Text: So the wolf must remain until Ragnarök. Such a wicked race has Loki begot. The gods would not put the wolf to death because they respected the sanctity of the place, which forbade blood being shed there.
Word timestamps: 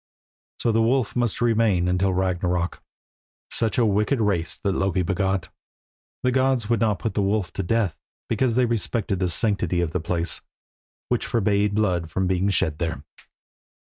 So 0.57 0.71
the 0.71 0.81
wolf 0.81 1.15
must 1.15 1.41
remain 1.41 1.87
until 1.87 2.11
Ragnarök. 2.11 2.79
Such 3.51 3.77
a 3.77 3.85
wicked 3.85 4.19
race 4.19 4.59
has 4.65 4.73
Loki 4.73 5.03
begot. 5.03 5.49
The 6.23 6.31
gods 6.31 6.67
would 6.71 6.79
not 6.79 6.97
put 6.97 7.13
the 7.13 7.21
wolf 7.21 7.53
to 7.53 7.61
death 7.61 7.95
because 8.27 8.55
they 8.55 8.65
respected 8.65 9.19
the 9.19 9.29
sanctity 9.29 9.79
of 9.79 9.91
the 9.91 9.99
place, 9.99 10.41
which 11.09 11.27
forbade 11.27 11.75
blood 11.75 12.09
being 12.25 12.49
shed 12.49 12.79
there. 12.79 13.03